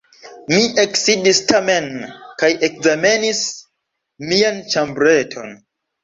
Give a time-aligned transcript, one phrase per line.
[0.51, 1.89] Mi eksidis tamen
[2.41, 3.41] kaj ekzamenis
[4.31, 5.53] mian ĉambreton.